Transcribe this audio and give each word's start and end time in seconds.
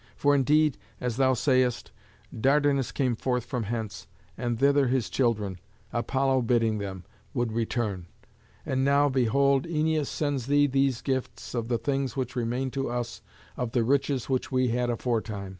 For 0.15 0.33
indeed, 0.33 0.79
as 0.99 1.17
thou 1.17 1.35
sayest, 1.35 1.91
Dardanus 2.35 2.91
came 2.91 3.15
forth 3.15 3.45
from 3.45 3.65
hence, 3.65 4.07
and 4.35 4.57
thither 4.57 4.87
his 4.87 5.11
children, 5.11 5.59
Apollo 5.93 6.41
bidding 6.41 6.79
them, 6.79 7.03
would 7.35 7.51
return. 7.51 8.07
And 8.65 8.83
now, 8.83 9.09
behold, 9.09 9.67
Æneas 9.67 10.07
sends 10.07 10.47
thee 10.47 10.65
these 10.65 11.03
gifts 11.03 11.53
of 11.53 11.67
the 11.67 11.77
things 11.77 12.17
which 12.17 12.35
remain 12.35 12.71
to 12.71 12.89
us 12.89 13.21
of 13.55 13.73
the 13.73 13.83
riches 13.83 14.27
which 14.27 14.51
we 14.51 14.69
had 14.69 14.89
aforetime. 14.89 15.49